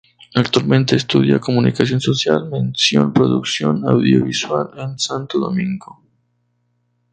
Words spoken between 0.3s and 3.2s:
Actualmente estudia comunicación social mención